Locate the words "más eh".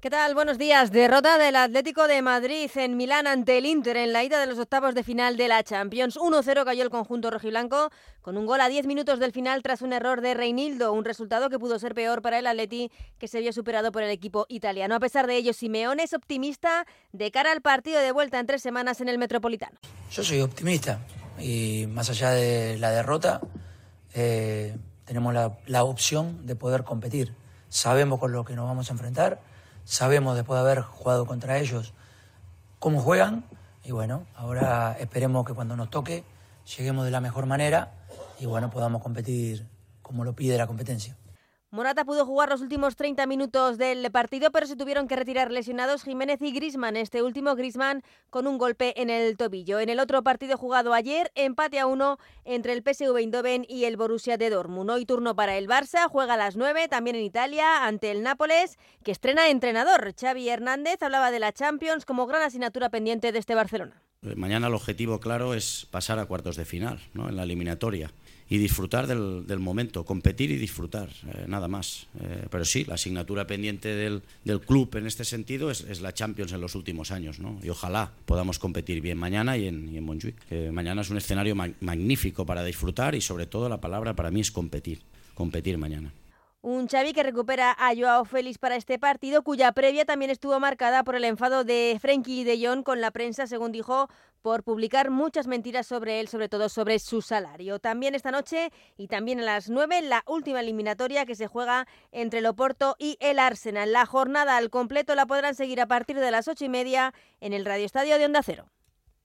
71.68-72.46